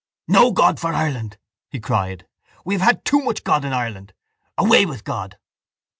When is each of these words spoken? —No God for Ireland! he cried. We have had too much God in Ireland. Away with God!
—No 0.27 0.51
God 0.51 0.79
for 0.79 0.93
Ireland! 0.95 1.37
he 1.69 1.79
cried. 1.79 2.25
We 2.65 2.73
have 2.73 2.81
had 2.81 3.05
too 3.05 3.21
much 3.21 3.43
God 3.43 3.63
in 3.63 3.71
Ireland. 3.71 4.13
Away 4.57 4.83
with 4.83 5.03
God! 5.03 5.37